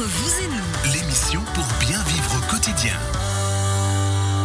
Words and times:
Entre 0.00 0.08
vous 0.08 0.44
et 0.44 0.46
nous, 0.48 0.92
L'émission 0.94 1.42
pour 1.52 1.66
bien 1.78 2.02
vivre 2.04 2.34
au 2.38 2.50
quotidien. 2.50 2.94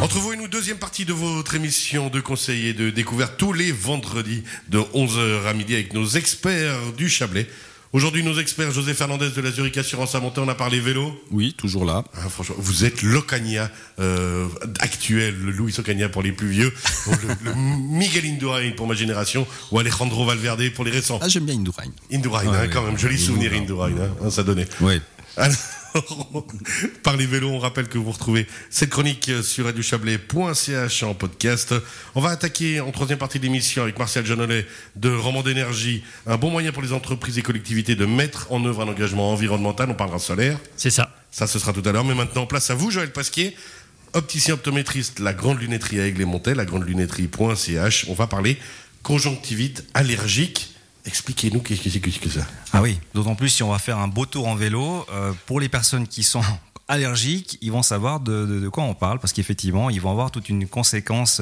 Entre 0.01 0.17
vous 0.17 0.33
et 0.33 0.35
nous, 0.35 0.49
deuxième 0.49 0.75
partie 0.75 1.05
de 1.05 1.13
votre 1.13 1.55
émission 1.55 2.09
de 2.09 2.19
conseil 2.19 2.67
et 2.67 2.73
de 2.73 2.89
découverte 2.89 3.35
tous 3.37 3.53
les 3.53 3.71
vendredis 3.71 4.43
de 4.67 4.79
11h 4.79 5.45
à 5.47 5.53
midi 5.53 5.73
avec 5.75 5.93
nos 5.93 6.05
experts 6.07 6.91
du 6.97 7.07
Chablais. 7.07 7.47
Aujourd'hui, 7.93 8.21
nos 8.21 8.37
experts, 8.37 8.71
José 8.71 8.93
Fernandez 8.93 9.29
de 9.29 9.39
la 9.39 9.49
Zurich 9.49 9.77
Assurance 9.77 10.13
à 10.15 10.19
Monté, 10.19 10.41
on 10.41 10.49
a 10.49 10.55
parlé 10.55 10.81
vélo. 10.81 11.17
Oui, 11.31 11.53
toujours 11.53 11.85
là. 11.85 12.03
Ah, 12.13 12.27
franchement, 12.27 12.57
vous 12.59 12.83
êtes 12.83 13.01
l'Ocania 13.01 13.71
euh, 14.01 14.47
actuel, 14.79 15.35
le 15.41 15.51
Luis 15.53 15.73
Ocania 15.79 16.09
pour 16.09 16.21
les 16.21 16.33
plus 16.33 16.49
vieux, 16.49 16.73
le, 17.07 17.51
le 17.51 17.55
Miguel 17.55 18.25
Indurain 18.25 18.71
pour 18.71 18.87
ma 18.87 18.95
génération, 18.95 19.47
ou 19.71 19.79
Alejandro 19.79 20.25
Valverde 20.25 20.69
pour 20.73 20.83
les 20.83 20.91
récents. 20.91 21.19
Ah, 21.21 21.29
j'aime 21.29 21.45
bien 21.45 21.55
Indurain. 21.55 21.85
Indurain, 22.11 22.45
Ouais, 22.45 22.57
hein, 22.57 22.67
quand 22.67 22.81
même, 22.83 22.97
joli 22.97 23.17
souvenir. 23.17 23.53
Indurain, 23.53 23.91
hein, 24.21 24.29
ça 24.29 24.43
donnait. 24.43 24.67
Oui. 24.81 24.99
Alors, 25.37 25.57
par 27.03 27.17
les 27.17 27.25
vélos, 27.25 27.49
on 27.49 27.59
rappelle 27.59 27.87
que 27.87 27.97
vous 27.97 28.11
retrouvez 28.11 28.47
cette 28.69 28.89
chronique 28.89 29.31
sur 29.43 29.65
radiochablais.ch 29.65 31.03
en 31.03 31.13
podcast. 31.13 31.73
On 32.15 32.21
va 32.21 32.29
attaquer 32.29 32.79
en 32.79 32.91
troisième 32.91 33.19
partie 33.19 33.39
de 33.39 33.43
l'émission 33.43 33.83
avec 33.83 33.97
Martial 33.97 34.25
Janolet 34.25 34.65
de 34.95 35.09
Roman 35.13 35.43
d'énergie. 35.43 36.03
Un 36.27 36.37
bon 36.37 36.49
moyen 36.51 36.71
pour 36.71 36.83
les 36.83 36.93
entreprises 36.93 37.37
et 37.37 37.41
collectivités 37.41 37.95
de 37.95 38.05
mettre 38.05 38.51
en 38.51 38.63
œuvre 38.65 38.81
un 38.81 38.87
engagement 38.87 39.31
environnemental. 39.31 39.89
On 39.89 39.95
parlera 39.95 40.19
solaire. 40.19 40.57
C'est 40.77 40.89
ça. 40.89 41.13
Ça, 41.31 41.47
ce 41.47 41.59
sera 41.59 41.73
tout 41.73 41.83
à 41.85 41.91
l'heure. 41.91 42.05
Mais 42.05 42.15
maintenant, 42.15 42.45
place 42.45 42.69
à 42.69 42.75
vous, 42.75 42.91
Joël 42.91 43.11
Pasquier, 43.11 43.55
opticien 44.13 44.53
optométriste, 44.53 45.19
la 45.19 45.33
grande 45.33 45.59
lunetterie 45.59 45.99
à 45.99 46.07
Aigle-et-Montet, 46.07 46.55
la 46.55 46.65
grande 46.65 46.87
lunetterie.ch. 46.87 48.05
On 48.09 48.13
va 48.13 48.27
parler 48.27 48.57
conjonctivite 49.03 49.85
allergique. 49.93 50.74
Expliquez-nous 51.05 51.59
qu'est-ce 51.61 51.81
que 51.81 51.89
c'est 51.89 52.19
que 52.19 52.29
ça. 52.29 52.45
Ah 52.73 52.81
oui, 52.81 52.99
d'autant 53.13 53.35
plus 53.35 53.49
si 53.49 53.61
on 53.63 53.69
va 53.71 53.77
faire 53.79 53.99
un 53.99 54.07
beau 54.07 54.25
tour 54.25 54.47
en 54.47 54.55
vélo, 54.55 55.05
euh, 55.13 55.33
pour 55.45 55.59
les 55.59 55.69
personnes 55.69 56.07
qui 56.07 56.23
sont 56.23 56.41
allergiques, 56.87 57.57
ils 57.61 57.71
vont 57.71 57.83
savoir 57.83 58.19
de, 58.19 58.45
de- 58.45 58.59
de 58.59 58.69
quoi 58.69 58.83
on 58.83 58.93
parle, 58.93 59.19
parce 59.19 59.33
qu'effectivement, 59.33 59.89
ils 59.89 60.01
vont 60.01 60.11
avoir 60.11 60.31
toute 60.31 60.49
une 60.49 60.67
conséquence, 60.67 61.41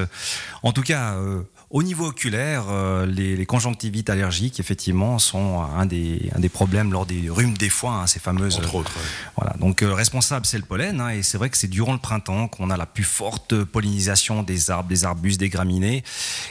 en 0.63 0.71
tout 0.73 0.81
cas 0.83 1.13
euh, 1.15 1.41
au 1.73 1.81
niveau 1.81 2.05
oculaire, 2.05 2.65
euh, 2.69 3.07
les, 3.07 3.35
les 3.35 3.45
conjonctivites 3.47 4.11
allergiques, 4.11 4.59
effectivement, 4.59 5.17
sont 5.17 5.59
un 5.59 5.87
des, 5.87 6.29
un 6.35 6.39
des 6.39 6.47
problèmes 6.47 6.91
lors 6.91 7.07
des 7.07 7.31
rhumes 7.31 7.57
des 7.57 7.69
foins, 7.69 8.01
hein, 8.01 8.07
ces 8.07 8.19
fameuses... 8.19 8.57
Entre 8.57 8.75
autres. 8.75 8.95
ouais. 8.95 9.03
Voilà, 9.37 9.55
donc 9.57 9.81
euh, 9.81 9.91
responsable 9.91 10.45
c'est 10.45 10.59
le 10.59 10.65
pollen, 10.65 11.01
hein, 11.01 11.09
et 11.09 11.23
c'est 11.23 11.39
vrai 11.39 11.49
que 11.49 11.57
c'est 11.57 11.67
durant 11.67 11.93
le 11.93 11.99
printemps 11.99 12.47
qu'on 12.47 12.69
a 12.69 12.77
la 12.77 12.85
plus 12.85 13.03
forte 13.03 13.63
pollinisation 13.63 14.43
des 14.43 14.69
arbres, 14.69 14.87
des 14.87 15.03
arbustes, 15.03 15.39
des 15.39 15.49
graminées, 15.49 16.03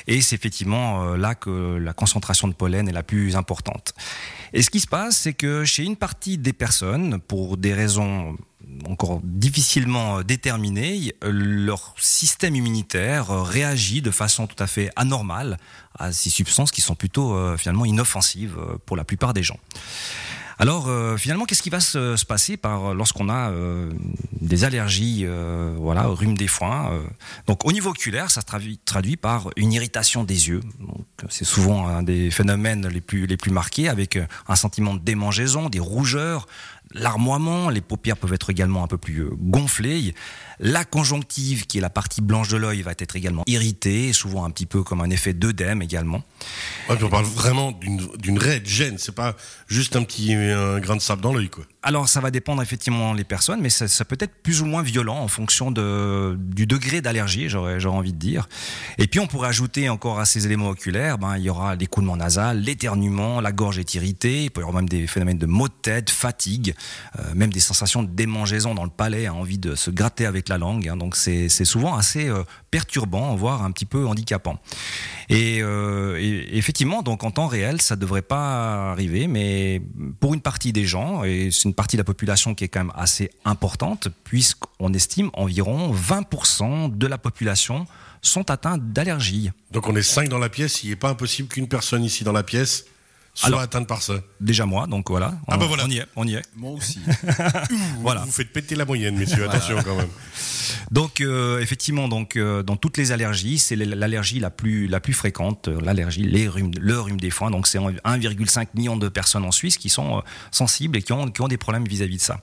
et 0.09 0.20
c'est 0.20 0.34
effectivement 0.34 1.05
euh, 1.05 1.17
là 1.17 1.36
que 1.36 1.77
la 1.77 1.92
concentration 1.92 2.48
de 2.48 2.55
pollen 2.55 2.89
est 2.89 2.92
la 2.92 3.05
plus 3.05 3.36
importante. 3.36 3.95
Et 4.53 4.61
ce 4.61 4.70
qui 4.70 4.81
se 4.81 4.89
passe, 4.89 5.17
c'est 5.17 5.34
que 5.34 5.64
chez 5.64 5.84
une 5.84 5.97
partie 5.97 6.36
des 6.36 6.53
personnes, 6.53 7.20
pour 7.20 7.57
des 7.57 7.75
raisons 7.75 8.36
encore 8.89 9.21
difficilement 9.23 10.19
euh, 10.19 10.23
déterminées, 10.23 11.15
euh, 11.25 11.31
leur 11.33 11.95
système 11.99 12.55
immunitaire 12.57 13.31
euh, 13.31 13.43
réagit 13.43 14.03
de 14.03 14.11
façon 14.11 14.47
tout 14.47 14.61
à 14.63 14.67
fait 14.67 14.91
anormale 14.97 15.59
à 15.99 16.13
ces 16.13 16.31
substances 16.31 16.71
qui 16.71 16.81
sont 16.81 16.95
plutôt 16.95 17.37
finalement 17.59 17.85
inoffensives 17.85 18.57
pour 18.87 18.97
la 18.97 19.05
plupart 19.05 19.35
des 19.35 19.43
gens. 19.43 19.59
Alors 20.59 20.89
finalement, 21.19 21.45
qu'est-ce 21.45 21.63
qui 21.63 21.69
va 21.69 21.81
se, 21.81 22.17
se 22.17 22.25
passer 22.25 22.59
lorsqu'on 22.95 23.29
a 23.29 23.53
des 24.41 24.65
allergies, 24.65 25.27
voilà, 25.77 26.09
au 26.09 26.15
rhume 26.15 26.35
des 26.35 26.47
foins. 26.47 26.99
Donc 27.47 27.67
au 27.67 27.73
niveau 27.73 27.91
oculaire, 27.91 28.31
ça 28.31 28.41
se 28.41 28.47
traduit, 28.87 29.17
par 29.19 29.51
une 29.57 29.75
irritation 29.75 30.25
des 30.25 30.49
yeux. 30.49 30.63
C'est 31.29 31.45
souvent 31.45 31.87
un 31.89 32.03
des 32.03 32.31
phénomènes 32.31 32.89
les 32.89 33.03
plus 33.03 33.27
les 33.27 33.37
plus 33.37 33.51
marqués, 33.51 33.91
avec 33.91 34.19
un 34.49 34.57
sentiment 34.57 34.95
de 34.95 35.01
démangeaison, 35.01 35.69
des 35.69 35.81
rougeurs, 35.81 36.47
l'armoiement. 36.95 37.71
Les 37.71 37.81
paupières 37.81 38.17
peuvent 38.17 38.33
être 38.33 38.51
également 38.51 38.85
un 38.85 38.87
peu 38.87 38.98
plus 38.98 39.21
euh, 39.21 39.31
gonflées. 39.35 40.15
La 40.61 40.85
conjonctive, 40.85 41.67
qui 41.67 41.79
est 41.79 41.81
la 41.81 41.91
partie 41.91 42.21
blanche 42.21 42.48
de 42.48 42.57
l'œil, 42.57 42.83
va 42.83 42.93
être 42.97 43.17
également 43.17 43.43
irritée, 43.47 44.12
souvent 44.12 44.45
un 44.45 44.51
petit 44.51 44.67
peu 44.67 44.83
comme 44.83 45.01
un 45.01 45.11
effet 45.11 45.33
d'œdème 45.33 45.83
également. 45.83 46.23
Ouais, 46.89 46.97
puis 46.97 47.05
on 47.05 47.11
parle 47.11 47.25
vraiment 47.25 47.73
d'une 47.73 48.39
réelle 48.39 48.67
gêne. 48.67 48.97
C'est 48.98 49.14
pas 49.14 49.35
juste 49.67 49.97
un 49.97 50.05
petit 50.05 50.35
un 50.35 50.79
grain 50.79 50.97
de 50.97 51.01
sable 51.01 51.23
dans 51.23 51.33
l'œil, 51.33 51.48
quoi. 51.48 51.64
Alors, 51.85 52.08
ça 52.08 52.20
va 52.20 52.30
dépendre 52.30 52.63
effectivement 52.63 53.13
des 53.17 53.24
personnes, 53.24 53.61
mais 53.61 53.69
ça, 53.69 53.89
ça 53.89 54.05
peut 54.05 54.17
être 54.20 54.33
plus 54.42 54.63
ou 54.63 54.67
moins 54.67 54.83
violent 54.83 55.19
en 55.19 55.27
fonction 55.27 55.73
de, 55.73 56.36
du 56.39 56.64
degré 56.64 57.01
d'allergie, 57.01 57.48
j'aurais, 57.48 57.85
envie 57.86 58.13
de 58.13 58.19
dire. 58.19 58.48
Et 58.98 59.09
puis, 59.09 59.19
on 59.19 59.27
pourrait 59.27 59.48
ajouter 59.48 59.89
encore 59.89 60.20
à 60.20 60.24
ces 60.24 60.47
éléments 60.47 60.69
oculaires, 60.69 61.19
ben, 61.19 61.36
il 61.39 61.42
y 61.42 61.51
aura 61.51 61.74
l'écoulement 61.74 62.17
nasal, 62.17 62.61
l'éternuement, 62.61 63.41
la 63.41 63.51
gorge 63.51 63.80
est 63.80 63.95
irritée, 63.95 64.45
il 64.45 64.51
peut 64.53 64.61
y 64.61 64.64
avoir 64.64 64.77
même 64.77 64.89
des 64.89 65.09
phénomènes 65.09 65.39
de 65.39 65.47
maux 65.47 65.67
de 65.67 65.74
tête, 65.83 66.09
fatigue, 66.11 66.74
même 67.35 67.53
des 67.53 67.61
sensations 67.61 68.03
de 68.03 68.09
démangeaison 68.09 68.75
dans 68.75 68.85
le 68.85 68.91
palais, 68.91 69.27
hein, 69.27 69.33
envie 69.33 69.59
de 69.59 69.75
se 69.75 69.91
gratter 69.91 70.27
avec 70.27 70.48
la 70.48 70.59
langue. 70.59 70.89
hein. 70.89 70.97
donc, 70.97 71.17
c'est, 71.17 71.48
souvent 71.48 71.97
assez 71.97 72.29
euh, 72.29 72.43
perturbant, 72.70 73.35
voire 73.35 73.63
un 73.63 73.70
petit 73.70 73.85
peu 73.85 74.07
handicapant. 74.07 74.59
Et, 75.29 75.61
euh, 75.63 76.19
effectivement, 76.53 77.03
donc 77.03 77.25
en 77.25 77.31
temps 77.31 77.47
réel, 77.47 77.81
ça 77.81 77.97
devrait 77.97 78.23
pas 78.23 78.91
arriver, 78.92 79.29
mais 79.29 79.83
pour 80.21 80.35
une 80.35 80.41
partie 80.41 80.73
des 80.73 80.85
gens, 80.85 81.25
et 81.25 81.51
c'est 81.51 81.65
une 81.65 81.75
partie 81.75 81.97
de 81.97 82.01
la 82.01 82.05
population 82.05 82.55
qui 82.55 82.65
est 82.65 82.69
quand 82.69 82.81
même 82.81 82.92
assez 82.95 83.31
importante, 83.45 84.09
puisqu'on 84.25 84.92
estime 84.92 85.31
environ 85.35 85.92
20% 85.95 86.97
de 86.97 87.07
la 87.07 87.19
population 87.19 87.87
sont 88.23 88.51
atteints 88.51 88.79
d'allergies. 88.79 89.51
Donc 89.73 89.89
on 89.89 89.97
est 89.97 90.03
cinq 90.03 90.29
dans 90.29 90.39
la 90.39 90.48
pièce. 90.48 90.85
Il 90.85 90.91
n'est 90.91 90.97
pas 90.97 91.11
impossible 91.11 91.48
qu'une 91.48 91.67
personne 91.67 92.05
ici 92.05 92.23
dans 92.23 92.33
la 92.33 92.45
pièce 92.45 92.87
soit 93.35 93.48
Alors- 93.48 93.61
atteinte 93.61 93.87
par 93.89 94.03
ça. 94.03 94.15
Déjà 94.41 94.67
moi, 94.67 94.87
donc 94.87 95.09
voilà. 95.11 95.35
Ah 95.48 95.55
on, 95.55 95.59
bah 95.59 95.67
voilà. 95.67 95.85
on 95.87 95.91
y 95.91 95.98
est, 95.98 96.07
on 96.17 96.27
y 96.27 96.35
est. 96.35 96.43
Moi 96.57 96.73
aussi. 96.73 97.01
Voilà. 98.01 98.23
Vous 98.23 98.33
faites 98.33 98.53
péter 98.53 98.75
la 98.75 98.85
moyenne, 98.85 99.17
messieurs. 99.17 99.48
Attention 99.48 99.77
quand 99.85 99.95
même. 99.97 100.09
Donc 100.91 101.20
euh, 101.20 101.61
effectivement, 101.61 102.09
donc 102.09 102.37
euh, 102.37 102.63
dans 102.63 102.77
toutes 102.77 102.97
les 102.97 103.13
allergies, 103.13 103.59
c'est 103.59 103.77
l'allergie 103.77 104.41
la 104.41 104.51
plus 104.51 104.87
la 104.89 105.01
plus 105.01 105.13
fréquente, 105.13 105.69
euh, 105.69 105.81
l'allergie, 105.81 106.23
les 106.25 106.48
rhumes, 106.48 106.73
le 106.79 107.01
rhume 107.01 107.21
des 107.21 107.31
foins. 107.31 107.51
Donc 107.51 107.67
c'est 107.67 107.79
1,5 107.79 108.67
million 108.75 108.97
de 108.97 109.09
personnes 109.09 109.45
en 109.45 109.53
Suisse 109.53 109.79
qui 109.79 109.89
sont 109.89 110.19
euh, 110.19 110.21
sensibles 110.51 110.97
et 110.98 111.03
qui 111.03 111.13
ont 111.13 111.29
qui 111.31 111.41
ont 111.41 111.48
des 111.48 111.57
problèmes 111.57 111.87
vis-à-vis 111.87 112.17
de 112.17 112.23
ça. 112.23 112.41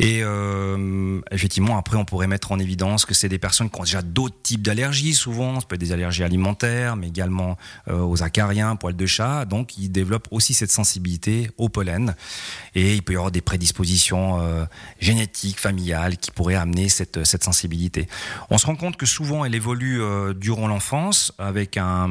Et 0.00 0.20
euh, 0.22 1.20
effectivement, 1.30 1.76
après, 1.76 1.96
on 1.96 2.04
pourrait 2.04 2.26
mettre 2.26 2.52
en 2.52 2.58
évidence 2.58 3.04
que 3.04 3.14
c'est 3.14 3.28
des 3.28 3.38
personnes 3.38 3.68
qui 3.70 3.80
ont 3.80 3.84
déjà 3.84 4.02
d'autres 4.02 4.36
types 4.42 4.62
d'allergies. 4.62 5.14
Souvent, 5.14 5.60
ça 5.60 5.66
peut 5.66 5.74
être 5.74 5.80
des 5.80 5.92
allergies 5.92 6.24
alimentaires, 6.24 6.96
mais 6.96 7.08
également 7.08 7.56
euh, 7.88 8.00
aux 8.00 8.22
acariens, 8.22 8.76
poils 8.76 8.96
de 8.96 9.06
chat. 9.06 9.44
Donc, 9.44 9.76
ils 9.76 9.90
développent 9.90 10.28
aussi 10.30 10.54
cette 10.54 10.70
sensibilité 10.70 11.50
au 11.56 11.68
pollen. 11.68 12.14
Et 12.74 12.94
il 12.94 13.02
peut 13.02 13.14
y 13.14 13.16
avoir 13.16 13.32
des 13.32 13.40
prédispositions 13.40 14.40
euh, 14.40 14.64
génétiques, 15.00 15.60
familiales, 15.60 16.16
qui 16.16 16.30
pourraient 16.30 16.54
amener 16.54 16.88
cette, 16.88 17.24
cette 17.24 17.44
sensibilité. 17.44 18.08
On 18.50 18.58
se 18.58 18.66
rend 18.66 18.76
compte 18.76 18.96
que 18.96 19.06
souvent, 19.06 19.44
elle 19.44 19.54
évolue 19.54 20.00
euh, 20.00 20.32
durant 20.34 20.68
l'enfance, 20.68 21.32
avec 21.38 21.76
un, 21.76 22.08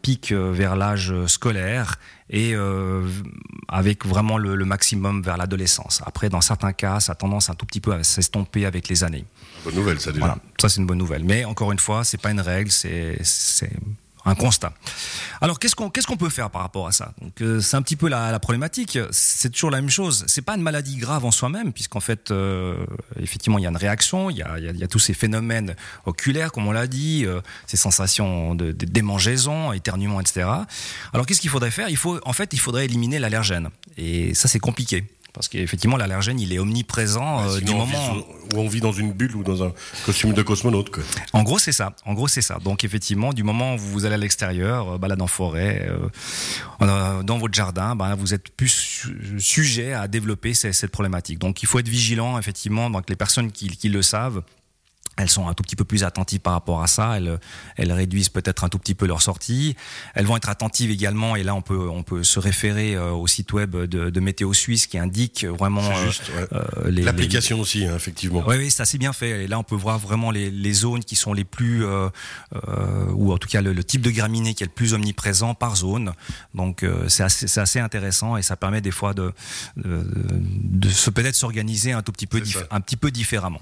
pic 0.00 0.32
euh, 0.32 0.52
vers 0.52 0.76
l'âge 0.76 1.12
scolaire 1.26 1.98
et 2.30 2.54
euh, 2.54 3.06
avec 3.68 4.04
vraiment 4.06 4.38
le, 4.38 4.54
le 4.56 4.64
maximum 4.64 5.22
vers 5.22 5.36
l'adolescence. 5.36 6.02
Après, 6.04 6.28
dans 6.28 6.40
certains 6.40 6.72
cas, 6.72 7.00
ça 7.00 7.12
a 7.12 7.14
tendance 7.14 7.50
un 7.50 7.54
tout 7.54 7.66
petit 7.66 7.80
peu 7.80 7.92
à 7.92 8.02
s'estomper 8.04 8.66
avec 8.66 8.88
les 8.88 9.04
années. 9.04 9.24
Bonne 9.64 9.74
nouvelle, 9.74 10.00
ça 10.00 10.12
déjà. 10.12 10.26
Voilà, 10.26 10.38
ça 10.60 10.68
c'est 10.68 10.80
une 10.80 10.86
bonne 10.86 10.98
nouvelle. 10.98 11.24
Mais 11.24 11.44
encore 11.44 11.72
une 11.72 11.78
fois, 11.78 12.04
c'est 12.04 12.20
pas 12.20 12.30
une 12.30 12.40
règle, 12.40 12.70
c'est 12.70 13.18
c'est 13.22 13.72
un 14.28 14.34
constat. 14.34 14.72
Alors 15.40 15.58
qu'est-ce 15.58 15.74
qu'on 15.74 16.16
peut 16.16 16.28
faire 16.28 16.50
par 16.50 16.62
rapport 16.62 16.86
à 16.86 16.92
ça? 16.92 17.12
Euh, 17.40 17.60
c'est 17.60 17.76
un 17.76 17.82
petit 17.82 17.96
peu 17.96 18.08
la, 18.08 18.38
problématique. 18.38 18.98
C'est 19.10 19.50
toujours 19.50 19.70
la 19.70 19.80
même 19.80 19.90
chose. 19.90 20.24
C'est 20.26 20.42
pas 20.42 20.56
une 20.56 20.62
maladie 20.62 20.96
grave 20.96 21.24
en 21.24 21.30
soi-même, 21.30 21.72
puisqu'en 21.72 22.00
fait, 22.00 22.30
euh, 22.30 22.84
effectivement, 23.20 23.58
il 23.58 23.62
y 23.62 23.66
a 23.66 23.70
une 23.70 23.76
réaction, 23.76 24.30
il 24.30 24.36
y 24.36 24.42
a 24.42 24.88
tous 24.88 24.98
ces 24.98 25.14
phénomènes 25.14 25.74
oculaires, 26.06 26.52
comme 26.52 26.66
on 26.66 26.72
l'a 26.72 26.86
dit, 26.86 27.24
euh, 27.24 27.40
ces 27.66 27.76
sensations 27.76 28.54
de, 28.54 28.72
de 28.72 28.86
démangeaison, 28.86 29.72
éternuement, 29.72 30.20
etc. 30.20 30.48
Alors 31.12 31.26
qu'est-ce 31.26 31.40
qu'il 31.40 31.50
faudrait 31.50 31.70
faire? 31.70 31.88
Il 31.88 31.96
faut, 31.96 32.20
en 32.24 32.32
fait, 32.32 32.52
il 32.52 32.60
faudrait 32.60 32.84
éliminer 32.84 33.18
l'allergène. 33.18 33.70
Et 33.96 34.34
ça, 34.34 34.48
c'est 34.48 34.60
compliqué. 34.60 35.04
Parce 35.34 35.46
qu'effectivement, 35.48 35.96
l'allergène, 35.96 36.40
il 36.40 36.52
est 36.52 36.58
omniprésent 36.58 37.46
euh, 37.48 37.60
du 37.60 37.72
moment. 37.72 38.16
où 38.54 38.58
on 38.58 38.66
vit 38.66 38.80
dans 38.80 38.92
une 38.92 39.12
bulle 39.12 39.36
ou 39.36 39.44
dans 39.44 39.62
un 39.62 39.72
costume 40.04 40.32
de 40.32 40.42
cosmonaute. 40.42 40.90
Quoi. 40.90 41.02
En 41.32 41.42
gros, 41.42 41.58
c'est 41.58 41.70
ça. 41.72 41.94
En 42.06 42.14
gros, 42.14 42.26
c'est 42.28 42.42
ça. 42.42 42.58
Donc, 42.64 42.82
effectivement, 42.82 43.32
du 43.32 43.42
moment 43.44 43.74
où 43.74 43.78
vous 43.78 44.04
allez 44.04 44.14
à 44.14 44.18
l'extérieur, 44.18 44.94
euh, 44.94 44.98
balade 44.98 45.20
en 45.22 45.26
forêt, 45.26 45.86
euh, 45.88 46.08
euh, 46.82 47.22
dans 47.22 47.38
votre 47.38 47.54
jardin, 47.54 47.94
ben, 47.94 48.14
vous 48.16 48.34
êtes 48.34 48.48
plus 48.48 48.68
su- 48.68 49.36
sujet 49.38 49.92
à 49.92 50.08
développer 50.08 50.54
ces- 50.54 50.72
cette 50.72 50.90
problématique. 50.90 51.38
Donc, 51.38 51.62
il 51.62 51.66
faut 51.66 51.78
être 51.78 51.88
vigilant, 51.88 52.38
effectivement. 52.38 52.90
Donc, 52.90 53.08
les 53.10 53.16
personnes 53.16 53.52
qui, 53.52 53.68
qui 53.68 53.90
le 53.90 54.02
savent, 54.02 54.42
elles 55.18 55.28
sont 55.28 55.48
un 55.48 55.54
tout 55.54 55.62
petit 55.62 55.76
peu 55.76 55.84
plus 55.84 56.04
attentives 56.04 56.40
par 56.40 56.52
rapport 56.52 56.82
à 56.82 56.86
ça. 56.86 57.16
Elles, 57.16 57.38
elles 57.76 57.92
réduisent 57.92 58.28
peut-être 58.28 58.64
un 58.64 58.68
tout 58.68 58.78
petit 58.78 58.94
peu 58.94 59.06
leur 59.06 59.20
sortie. 59.20 59.76
Elles 60.14 60.26
vont 60.26 60.36
être 60.36 60.48
attentives 60.48 60.90
également, 60.90 61.36
et 61.36 61.42
là 61.42 61.54
on 61.54 61.60
peut 61.60 61.88
on 61.88 62.02
peut 62.02 62.22
se 62.22 62.38
référer 62.38 62.94
euh, 62.94 63.10
au 63.10 63.26
site 63.26 63.52
web 63.52 63.76
de, 63.76 64.10
de 64.10 64.20
Météo 64.20 64.52
Suisse 64.52 64.86
qui 64.86 64.96
indique 64.98 65.44
vraiment 65.44 65.82
euh, 65.90 66.10
euh, 66.52 66.90
l'application 66.90 67.60
aussi, 67.60 67.84
hein, 67.84 67.96
effectivement. 67.96 68.44
Oui, 68.46 68.56
oui, 68.58 68.70
c'est 68.70 68.82
assez 68.82 68.98
bien 68.98 69.12
fait. 69.12 69.44
Et 69.44 69.46
là 69.48 69.58
on 69.58 69.64
peut 69.64 69.74
voir 69.74 69.98
vraiment 69.98 70.30
les, 70.30 70.50
les 70.50 70.72
zones 70.72 71.04
qui 71.04 71.16
sont 71.16 71.32
les 71.32 71.44
plus, 71.44 71.84
ou 71.84 73.32
en 73.32 73.38
tout 73.38 73.48
cas 73.48 73.60
le, 73.60 73.84
type 73.84 74.02
de 74.02 74.10
graminées 74.10 74.54
qui 74.54 74.62
est 74.62 74.66
le 74.66 74.72
plus 74.72 74.94
omniprésent 74.94 75.54
par 75.54 75.76
zone. 75.76 76.12
Donc 76.54 76.84
c'est 77.08 77.24
assez, 77.24 77.58
assez 77.58 77.80
intéressant 77.80 78.36
et 78.36 78.42
ça 78.42 78.56
permet 78.56 78.80
des 78.80 78.90
fois 78.90 79.14
de 79.14 79.32
de, 79.76 80.06
de 80.14 80.88
se 80.88 81.10
peut-être 81.10 81.34
s'organiser 81.34 81.92
un 81.92 82.02
tout 82.02 82.12
petit 82.12 82.26
peu 82.26 82.42
un 82.70 82.80
petit 82.80 82.96
peu 82.96 83.10
différemment. 83.10 83.60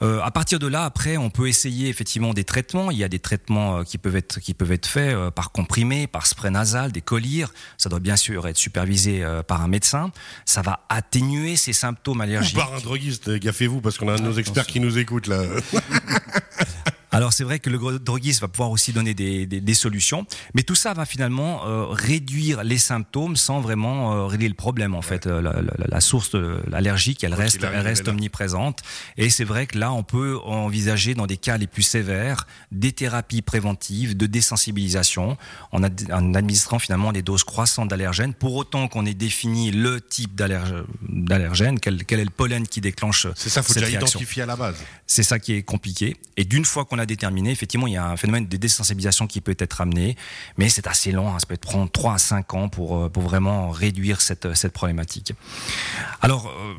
à 0.00 0.30
partir 0.30 0.58
de 0.58 0.66
là 0.66 0.77
après, 0.84 1.16
on 1.16 1.30
peut 1.30 1.48
essayer 1.48 1.88
effectivement 1.88 2.34
des 2.34 2.44
traitements. 2.44 2.90
Il 2.90 2.98
y 2.98 3.04
a 3.04 3.08
des 3.08 3.18
traitements 3.18 3.78
euh, 3.78 3.82
qui 3.84 3.98
peuvent 3.98 4.16
être 4.16 4.40
qui 4.40 4.54
peuvent 4.54 4.72
être 4.72 4.86
faits 4.86 5.14
euh, 5.14 5.30
par 5.30 5.52
comprimé, 5.52 6.06
par 6.06 6.26
spray 6.26 6.50
nasal, 6.50 6.92
des 6.92 7.00
colliers. 7.00 7.46
Ça 7.76 7.88
doit 7.88 8.00
bien 8.00 8.16
sûr 8.16 8.46
être 8.46 8.56
supervisé 8.56 9.22
euh, 9.22 9.42
par 9.42 9.62
un 9.62 9.68
médecin. 9.68 10.10
Ça 10.44 10.62
va 10.62 10.84
atténuer 10.88 11.56
ces 11.56 11.72
symptômes 11.72 12.20
allergiques. 12.20 12.56
Ou 12.56 12.60
par 12.60 12.74
un 12.74 12.80
droguiste, 12.80 13.30
gaffez-vous 13.30 13.80
parce 13.80 13.98
qu'on 13.98 14.08
a 14.08 14.16
nos 14.18 14.32
experts 14.32 14.66
qui 14.66 14.80
nous 14.80 14.98
écoute 14.98 15.26
là. 15.26 15.42
Alors 17.18 17.32
c'est 17.32 17.42
vrai 17.42 17.58
que 17.58 17.68
le 17.68 17.98
droguiste 17.98 18.42
va 18.42 18.46
pouvoir 18.46 18.70
aussi 18.70 18.92
donner 18.92 19.12
des, 19.12 19.44
des, 19.44 19.60
des 19.60 19.74
solutions, 19.74 20.24
mais 20.54 20.62
tout 20.62 20.76
ça 20.76 20.94
va 20.94 21.04
finalement 21.04 21.66
euh, 21.66 21.86
réduire 21.86 22.62
les 22.62 22.78
symptômes 22.78 23.34
sans 23.34 23.58
vraiment 23.60 24.14
euh, 24.14 24.26
régler 24.26 24.46
le 24.46 24.54
problème 24.54 24.94
en 24.94 25.02
fait. 25.02 25.26
Euh, 25.26 25.42
la, 25.42 25.54
la, 25.54 25.86
la, 25.88 26.00
source 26.00 26.36
allergique, 26.72 27.24
elle 27.24 27.34
reste, 27.34 27.58
elle 27.64 27.80
reste 27.80 28.06
omniprésente. 28.06 28.82
Et 29.16 29.30
c'est 29.30 29.42
vrai 29.42 29.66
que 29.66 29.76
là, 29.76 29.92
on 29.92 30.04
peut 30.04 30.38
envisager 30.44 31.16
dans 31.16 31.26
des 31.26 31.38
cas 31.38 31.58
les 31.58 31.66
plus 31.66 31.82
sévères 31.82 32.46
des 32.70 32.92
thérapies 32.92 33.42
préventives 33.42 34.16
de 34.16 34.26
désensibilisation 34.26 35.36
en, 35.72 35.82
ad, 35.82 36.00
en 36.12 36.34
administrant 36.34 36.78
finalement 36.78 37.10
des 37.10 37.22
doses 37.22 37.42
croissantes 37.42 37.88
d'allergènes, 37.88 38.32
pour 38.32 38.54
autant 38.54 38.86
qu'on 38.86 39.04
ait 39.06 39.14
défini 39.14 39.72
le 39.72 40.00
type 40.00 40.36
d'allergène, 40.36 41.80
quel, 41.80 42.04
quel, 42.04 42.20
est 42.20 42.24
le 42.24 42.30
pollen 42.30 42.68
qui 42.68 42.80
déclenche. 42.80 43.26
C'est 43.34 43.48
ça, 43.48 43.64
faut 43.64 43.74
déjà 43.74 43.90
identifier 43.90 44.44
à 44.44 44.46
la 44.46 44.54
base. 44.54 44.76
C'est 45.08 45.24
ça 45.24 45.40
qui 45.40 45.54
est 45.54 45.64
compliqué. 45.64 46.16
Et 46.36 46.44
d'une 46.44 46.64
fois 46.64 46.84
qu'on 46.84 47.00
a 47.00 47.07
effectivement, 47.10 47.86
il 47.86 47.94
y 47.94 47.96
a 47.96 48.06
un 48.06 48.16
phénomène 48.16 48.46
de 48.46 48.56
désensibilisation 48.56 49.26
qui 49.26 49.40
peut 49.40 49.56
être 49.58 49.80
amené, 49.80 50.16
mais 50.56 50.68
c'est 50.68 50.86
assez 50.86 51.12
long, 51.12 51.28
hein, 51.28 51.38
ça 51.38 51.46
peut 51.46 51.56
prendre 51.56 51.90
3 51.90 52.14
à 52.14 52.18
5 52.18 52.54
ans 52.54 52.68
pour, 52.68 52.96
euh, 52.96 53.08
pour 53.08 53.22
vraiment 53.22 53.70
réduire 53.70 54.20
cette, 54.20 54.54
cette 54.54 54.72
problématique. 54.72 55.32
Alors, 56.20 56.48
euh, 56.48 56.74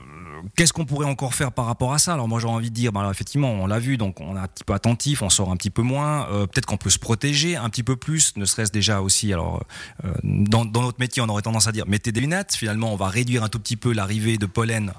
qu'est-ce 0.60 0.74
qu'on 0.74 0.84
pourrait 0.84 1.06
encore 1.06 1.36
faire 1.36 1.54
par 1.54 1.68
rapport 1.68 1.94
à 1.94 2.00
ça? 2.00 2.12
Alors 2.12 2.28
moi 2.28 2.42
j'ai 2.42 2.48
envie 2.48 2.70
de 2.70 2.76
dire, 2.76 2.92
bah, 2.92 3.08
effectivement 3.10 3.50
on 3.50 3.66
l'a 3.66 3.80
vu, 3.80 3.96
donc 3.96 4.20
on 4.20 4.36
est 4.36 4.40
un 4.40 4.48
petit 4.48 4.66
peu 4.66 4.74
attentif, 4.74 5.22
on 5.22 5.30
sort 5.30 5.52
un 5.52 5.56
petit 5.56 5.70
peu 5.70 5.84
moins, 5.84 6.28
euh, 6.32 6.48
peut-être 6.48 6.66
qu'on 6.66 6.76
peut 6.76 6.90
se 6.90 7.00
protéger 7.00 7.56
un 7.56 7.70
petit 7.70 7.82
peu 7.82 7.96
plus, 7.96 8.36
ne 8.36 8.44
serait-ce 8.44 8.74
déjà 8.74 9.00
aussi, 9.00 9.32
alors 9.32 9.64
euh, 10.04 10.12
dans, 10.22 10.66
notre 10.66 11.00
métier 11.00 11.22
on 11.22 11.30
aurait 11.30 11.44
tendance 11.44 11.68
à 11.68 11.72
dire 11.72 11.86
mettez 11.88 12.12
des 12.12 12.20
lunettes, 12.20 12.56
finalement 12.56 12.92
on 12.92 12.98
va 12.98 13.08
réduire 13.08 13.42
un 13.46 13.48
tout 13.48 13.58
petit 13.58 13.78
peu 13.78 13.94
l'arrivée 13.94 14.38
de 14.38 14.46
pollen 14.46 14.92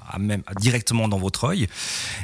directement 0.63 1.09
dans 1.09 1.19
votre 1.19 1.45
œil, 1.45 1.67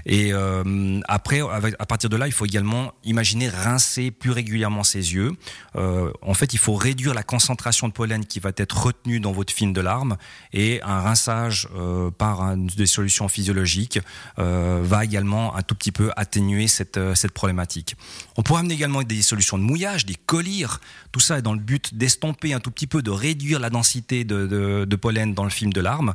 et 0.06 0.32
euh, 0.32 1.02
après 1.06 1.42
à 1.78 1.84
partir 1.84 2.08
de 2.08 2.16
là 2.16 2.28
il 2.28 2.32
faut 2.32 2.46
également 2.46 2.92
imaginer 3.04 3.50
rincer 3.50 4.12
plus 4.12 4.30
régulièrement 4.30 4.82
ses 4.82 5.12
yeux, 5.12 5.32
en 5.74 6.32
fait 6.32 6.54
il 6.54 6.58
faut 6.58 6.74
réduire 6.74 7.12
la 7.12 7.22
concentration 7.22 7.86
de 7.86 7.92
pollen 7.92 8.24
qui 8.24 8.40
va 8.40 8.52
être 8.56 8.84
retenue 8.84 9.20
dans 9.20 9.32
votre 9.32 9.52
film 9.52 9.74
de 9.74 9.82
larmes, 9.82 10.16
et 10.54 10.80
un 10.82 11.02
rinçage 11.02 11.68
par 12.16 12.56
des 12.56 12.86
solutions 12.86 13.25
physiologique 13.28 13.98
euh, 14.38 14.80
va 14.82 15.04
également 15.04 15.56
un 15.56 15.62
tout 15.62 15.74
petit 15.74 15.92
peu 15.92 16.10
atténuer 16.16 16.68
cette, 16.68 16.96
euh, 16.96 17.14
cette 17.14 17.32
problématique. 17.32 17.96
On 18.36 18.42
pourrait 18.42 18.60
amener 18.60 18.74
également 18.74 19.02
des 19.02 19.22
solutions 19.22 19.58
de 19.58 19.62
mouillage, 19.62 20.06
des 20.06 20.14
colliers. 20.14 20.66
Tout 21.12 21.20
ça 21.20 21.38
est 21.38 21.42
dans 21.42 21.54
le 21.54 21.60
but 21.60 21.94
d'estomper 21.94 22.52
un 22.54 22.60
tout 22.60 22.70
petit 22.70 22.86
peu, 22.86 23.02
de 23.02 23.10
réduire 23.10 23.60
la 23.60 23.70
densité 23.70 24.24
de, 24.24 24.96
pollen 24.96 25.34
dans 25.34 25.44
le 25.44 25.50
film 25.50 25.72
de 25.72 25.80
larmes. 25.80 26.14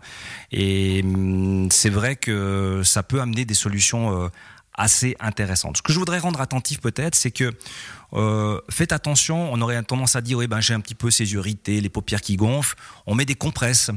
Et 0.52 1.02
hum, 1.04 1.69
c'est 1.72 1.90
vrai 1.90 2.16
que 2.16 2.81
ça 2.84 3.04
peut 3.04 3.22
amener 3.22 3.46
des 3.46 3.54
solutions 3.54 4.24
euh, 4.24 4.30
assez 4.74 5.16
intéressantes. 5.19 5.78
Ce 5.78 5.81
que 5.81 5.94
je 5.94 6.00
voudrais 6.00 6.19
rendre 6.19 6.42
attentif 6.42 6.80
peut-être, 6.80 7.16
c'est 7.16 7.31
que 7.31 7.52
faites 8.69 8.92
attention, 8.92 9.54
on 9.54 9.62
aurait 9.62 9.81
tendance 9.84 10.16
à 10.16 10.22
dire 10.22 10.38
oui 10.40 10.48
ben 10.48 10.60
j'ai 10.60 10.74
un 10.74 10.81
petit 10.81 10.96
peu 10.96 11.12
ces 11.12 11.31
yeux 11.31 11.40
irrités, 11.40 11.80
les 11.80 11.90
paupières 11.90 12.22
qui 12.22 12.36
gonflent, 12.36 12.75
on 13.06 13.16
met 13.16 13.25
des 13.25 13.36
compresses. 13.36 13.92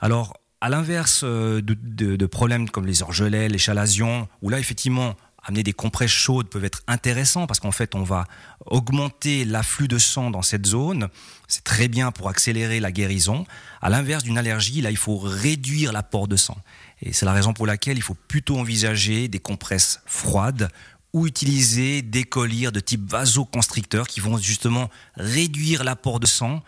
Alors 0.00 0.34
à 0.62 0.68
l'inverse 0.68 1.22
euh, 1.24 1.60
de, 1.60 2.26
problèmes 2.26 2.70
comme 2.70 2.86
les 2.86 3.02
orgelets, 3.02 3.48
les 3.48 3.58
chalazions, 3.58 4.28
où 4.42 4.48
là 4.48 4.60
effectivement 4.60 5.16
amener 5.42 5.64
des 5.64 5.72
compresses 5.72 6.12
chaudes 6.12 6.48
peuvent 6.48 6.64
être 6.64 6.82
intéressants 6.86 7.48
parce 7.48 7.58
qu'en 7.58 7.72
fait 7.72 7.96
on 7.96 8.04
va 8.04 8.28
augmenter 8.66 9.44
l'afflux 9.44 9.88
de 9.88 9.98
sang 9.98 10.30
dans 10.30 10.40
cette 10.40 10.64
zone. 10.64 11.08
C'est 11.48 11.64
très 11.64 11.88
bien 11.88 12.12
pour 12.12 12.28
accélérer 12.28 12.78
la 12.78 12.92
guérison. 12.92 13.44
À 13.80 13.90
l'inverse 13.90 14.22
d'une 14.22 14.38
allergie, 14.38 14.80
là 14.82 14.92
il 14.92 14.96
faut 14.96 15.18
réduire 15.18 15.92
l'apport 15.92 16.28
de 16.28 16.36
sang. 16.36 16.56
Et 17.00 17.12
c'est 17.12 17.26
la 17.26 17.32
raison 17.32 17.52
pour 17.52 17.66
laquelle 17.66 17.96
il 17.96 18.02
faut 18.02 18.16
plutôt 18.28 18.56
envisager 18.56 19.26
des 19.26 19.40
compresses 19.40 20.00
froides 20.06 20.68
ou 21.12 21.26
utiliser 21.26 22.02
des 22.02 22.22
colliers 22.22 22.70
de 22.70 22.80
type 22.80 23.10
vasoconstricteur 23.10 24.06
qui 24.06 24.20
vont 24.20 24.38
justement 24.38 24.88
réduire 25.16 25.82
l'apport 25.82 26.20
de 26.20 26.26
sang, 26.26 26.62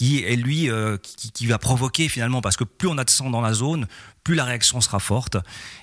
qui 0.00 0.24
est 0.24 0.34
lui 0.34 0.70
euh, 0.70 0.96
qui, 0.96 1.30
qui, 1.30 1.44
va 1.44 1.58
provoquer 1.58 2.08
finalement 2.08 2.40
parce 2.40 2.56
que 2.56 2.64
plus 2.64 2.88
on 2.88 2.96
a 2.96 3.04
de 3.04 3.10
sang 3.10 3.28
dans 3.28 3.42
la 3.42 3.52
zone, 3.52 3.86
plus 4.24 4.34
la 4.34 4.46
réaction 4.46 4.80
sera 4.80 4.98
forte 4.98 5.36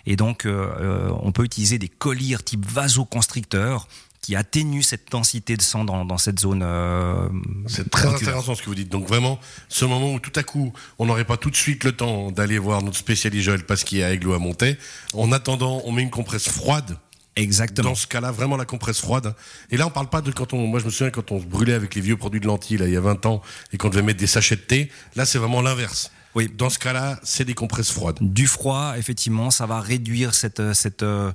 et 0.07 0.15
donc 0.15 0.47
euh, 0.47 0.71
euh 0.79 1.11
on 1.21 1.31
peut 1.31 1.43
utiliser 1.43 1.77
des 1.77 1.87
colliers 1.87 2.37
type 2.43 2.65
vasoconstricteur 2.65 3.87
qui 4.23 4.35
atténue 4.35 4.81
cette 4.81 5.11
densité 5.11 5.55
de 5.55 5.61
sang 5.61 5.85
dans, 5.85 6.03
dans 6.03 6.17
cette 6.17 6.39
zone. 6.39 6.63
Euh, 6.65 7.29
c'est 7.67 7.91
très 7.91 8.07
oculaire. 8.07 8.29
intéressant 8.29 8.55
ce 8.55 8.63
que 8.63 8.65
vous 8.65 8.75
dites. 8.75 8.89
Donc 8.89 9.07
vraiment, 9.07 9.39
ce 9.69 9.85
moment 9.85 10.11
où 10.11 10.19
tout 10.19 10.33
à 10.35 10.41
coup, 10.41 10.73
on 10.97 11.05
n'aurait 11.05 11.23
pas 11.23 11.37
tout 11.37 11.51
de 11.51 11.55
suite 11.55 11.83
le 11.83 11.91
temps 11.91 12.31
d'aller 12.31 12.57
voir 12.57 12.81
notre 12.81 12.97
spécialiste 12.97 13.45
Joël 13.45 13.63
Pasquier 13.63 14.03
à 14.03 14.11
Aigle 14.11 14.29
ou 14.29 14.33
à 14.33 14.39
Montet. 14.39 14.79
En 15.13 15.31
attendant, 15.31 15.83
on 15.85 15.91
met 15.91 16.01
une 16.01 16.09
compresse 16.09 16.49
froide 16.49 16.97
Exactement. 17.37 17.89
Dans 17.89 17.95
ce 17.95 18.07
cas-là, 18.07 18.31
vraiment 18.31 18.57
la 18.57 18.65
compresse 18.65 18.99
froide. 18.99 19.33
Et 19.69 19.77
là, 19.77 19.85
on 19.87 19.91
parle 19.91 20.09
pas 20.09 20.21
de 20.21 20.31
quand 20.31 20.53
on, 20.53 20.65
moi 20.65 20.79
je 20.79 20.85
me 20.85 20.89
souviens 20.89 21.11
quand 21.11 21.31
on 21.31 21.39
se 21.39 21.45
brûlait 21.45 21.73
avec 21.73 21.93
les 21.95 22.01
vieux 22.01 22.17
produits 22.17 22.39
de 22.39 22.47
lentilles, 22.47 22.77
là, 22.77 22.87
il 22.87 22.93
y 22.93 22.97
a 22.97 23.01
20 23.01 23.25
ans, 23.27 23.41
et 23.71 23.77
qu'on 23.77 23.89
devait 23.89 24.01
mettre 24.01 24.19
des 24.19 24.27
sachets 24.27 24.55
de 24.55 24.61
thé. 24.61 24.91
Là, 25.15 25.25
c'est 25.25 25.37
vraiment 25.37 25.61
l'inverse. 25.61 26.11
Oui. 26.37 26.47
Dans 26.55 26.69
ce 26.69 26.77
cas-là, 26.77 27.19
c'est 27.23 27.45
des 27.45 27.55
compresses 27.55 27.89
froides. 27.89 28.19
Du 28.21 28.45
froid, 28.45 28.93
effectivement, 28.95 29.49
ça 29.49 29.65
va 29.65 29.81
réduire 29.81 30.35
cette, 30.35 30.73
cette, 30.73 31.01
euh, 31.01 31.31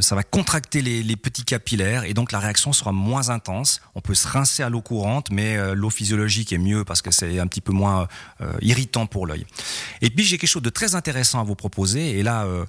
ça 0.00 0.14
va 0.14 0.22
contracter 0.22 0.80
les, 0.80 1.02
les, 1.02 1.16
petits 1.16 1.44
capillaires 1.44 2.04
et 2.04 2.14
donc 2.14 2.32
la 2.32 2.38
réaction 2.38 2.72
sera 2.72 2.90
moins 2.90 3.28
intense. 3.28 3.82
On 3.94 4.00
peut 4.00 4.14
se 4.14 4.26
rincer 4.26 4.62
à 4.62 4.70
l'eau 4.70 4.80
courante, 4.80 5.30
mais 5.30 5.58
euh, 5.58 5.74
l'eau 5.74 5.90
physiologique 5.90 6.54
est 6.54 6.58
mieux 6.58 6.86
parce 6.86 7.02
que 7.02 7.10
c'est 7.10 7.38
un 7.38 7.46
petit 7.46 7.60
peu 7.60 7.72
moins 7.72 8.08
euh, 8.40 8.50
irritant 8.62 9.04
pour 9.04 9.26
l'œil. 9.26 9.44
Et 10.00 10.08
puis 10.08 10.24
j'ai 10.24 10.38
quelque 10.38 10.48
chose 10.48 10.62
de 10.62 10.70
très 10.70 10.94
intéressant 10.94 11.38
à 11.40 11.44
vous 11.44 11.54
proposer. 11.54 12.18
Et 12.18 12.22
là, 12.22 12.44
euh, 12.44 12.64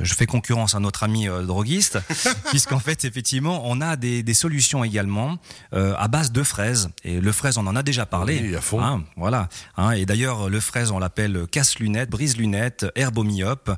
je 0.00 0.14
fais 0.14 0.24
concurrence 0.24 0.74
à 0.74 0.80
notre 0.80 1.02
ami 1.02 1.26
droguiste, 1.26 1.98
puisqu'en 2.48 2.78
fait, 2.78 3.04
effectivement, 3.04 3.60
on 3.66 3.82
a 3.82 3.96
des, 3.96 4.22
des 4.22 4.34
solutions 4.34 4.84
également 4.84 5.36
à 5.72 6.08
base 6.08 6.32
de 6.32 6.42
fraises. 6.42 6.88
Et 7.04 7.20
le 7.20 7.32
fraise, 7.32 7.58
on 7.58 7.66
en 7.66 7.76
a 7.76 7.82
déjà 7.82 8.06
parlé. 8.06 8.40
Oui, 8.42 8.56
à 8.56 8.62
fond. 8.62 8.82
Hein, 8.82 9.04
voilà. 9.16 9.50
Hein, 9.76 9.90
et 9.90 10.06
d'ailleurs, 10.06 10.48
le 10.48 10.60
fraise, 10.60 10.90
on 10.90 10.98
l'a 10.98 11.09
appelle 11.10 11.46
casse-lunettes, 11.50 12.08
brise-lunettes, 12.08 12.86
herbe 12.94 13.18
au 13.18 13.24
myope, 13.24 13.72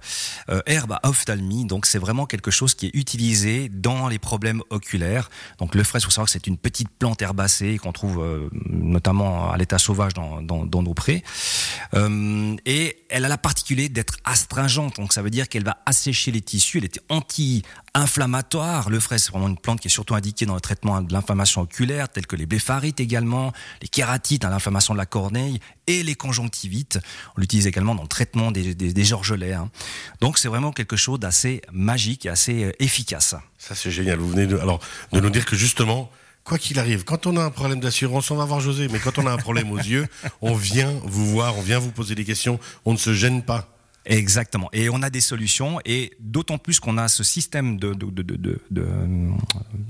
euh, 0.50 0.60
herbe 0.66 0.92
à 0.92 1.08
ophtalmie. 1.08 1.64
Donc 1.64 1.86
c'est 1.86 1.98
vraiment 1.98 2.26
quelque 2.26 2.50
chose 2.50 2.74
qui 2.74 2.86
est 2.86 2.94
utilisé 2.94 3.70
dans 3.70 4.08
les 4.08 4.18
problèmes 4.18 4.62
oculaires. 4.68 5.30
Donc 5.58 5.74
le 5.74 5.82
fraise, 5.82 6.02
il 6.02 6.04
faut 6.04 6.10
savoir 6.10 6.26
que 6.26 6.32
c'est 6.32 6.46
une 6.46 6.58
petite 6.58 6.90
plante 6.90 7.22
herbacée 7.22 7.78
qu'on 7.78 7.92
trouve 7.92 8.22
euh, 8.22 8.50
notamment 8.68 9.50
à 9.50 9.56
l'état 9.56 9.78
sauvage 9.78 10.12
dans, 10.12 10.42
nos 10.82 10.94
prés. 10.94 11.24
Euh, 11.94 12.54
et 12.66 12.98
elle 13.08 13.24
a 13.24 13.28
la 13.28 13.38
particularité 13.38 13.94
d'être 13.94 14.18
astringente. 14.24 14.96
Donc 14.96 15.14
ça 15.14 15.22
veut 15.22 15.30
dire 15.30 15.48
qu'elle 15.48 15.64
va 15.64 15.78
assécher 15.86 16.32
les 16.32 16.42
tissus. 16.42 16.78
Elle 16.78 16.84
est 16.84 17.00
anti 17.08 17.62
inflammatoire. 17.94 18.90
Le 18.90 19.00
fraise, 19.00 19.24
c'est 19.24 19.30
vraiment 19.30 19.48
une 19.48 19.58
plante 19.58 19.80
qui 19.80 19.88
est 19.88 19.90
surtout 19.90 20.14
indiquée 20.14 20.44
dans 20.44 20.54
le 20.54 20.60
traitement 20.60 21.00
de 21.00 21.12
l'inflammation 21.12 21.62
oculaire, 21.62 22.10
telle 22.10 22.26
que 22.26 22.36
les 22.36 22.46
blépharites 22.46 23.00
également, 23.00 23.52
les 23.80 23.88
kératites, 23.88 24.44
hein, 24.44 24.50
l'inflammation 24.50 24.92
de 24.94 24.98
la 24.98 25.06
corneille 25.06 25.60
et 25.86 26.02
les 26.02 26.14
conjonctivites. 26.14 26.98
On 27.36 27.40
l'utilise 27.40 27.66
également 27.66 27.94
dans 27.94 28.02
le 28.02 28.08
traitement 28.08 28.50
des, 28.50 28.74
des, 28.74 28.92
des. 28.92 29.12
Hein. 29.12 29.70
Donc 30.20 30.38
c'est 30.38 30.48
vraiment 30.48 30.72
quelque 30.72 30.96
chose 30.96 31.18
d'assez 31.18 31.62
magique 31.72 32.26
et 32.26 32.28
assez 32.28 32.64
euh, 32.64 32.72
efficace. 32.78 33.34
Ça 33.58 33.74
c'est 33.74 33.90
génial. 33.90 34.18
Vous 34.18 34.28
venez 34.28 34.46
de, 34.46 34.56
alors, 34.58 34.80
de 35.12 35.20
nous 35.20 35.30
dire 35.30 35.44
que 35.44 35.56
justement, 35.56 36.10
quoi 36.44 36.58
qu'il 36.58 36.78
arrive, 36.78 37.04
quand 37.04 37.26
on 37.26 37.36
a 37.36 37.42
un 37.42 37.50
problème 37.50 37.80
d'assurance, 37.80 38.30
on 38.30 38.36
va 38.36 38.44
voir 38.44 38.60
José, 38.60 38.88
mais 38.88 38.98
quand 38.98 39.18
on 39.18 39.26
a 39.26 39.32
un 39.32 39.36
problème 39.36 39.70
aux 39.70 39.78
yeux, 39.78 40.06
on 40.40 40.54
vient 40.54 40.92
vous 41.04 41.26
voir, 41.26 41.56
on 41.58 41.62
vient 41.62 41.78
vous 41.78 41.92
poser 41.92 42.14
des 42.14 42.24
questions, 42.24 42.58
on 42.84 42.92
ne 42.92 42.98
se 42.98 43.12
gêne 43.12 43.42
pas. 43.42 43.71
Exactement. 44.04 44.68
Et 44.72 44.88
on 44.90 45.02
a 45.02 45.10
des 45.10 45.20
solutions, 45.20 45.78
et 45.84 46.12
d'autant 46.18 46.58
plus 46.58 46.80
qu'on 46.80 46.98
a 46.98 47.06
ce 47.08 47.22
système 47.22 47.76
de, 47.76 47.94
de, 47.94 48.06
de, 48.10 48.22
de, 48.22 48.60
de 48.70 49.30